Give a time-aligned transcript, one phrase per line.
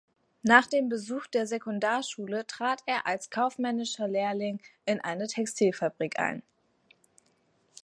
[0.41, 6.41] Nach dem Besuch der Sekundarschule trat er als kaufmännischer Lehrling in eine Textilfabrik ein.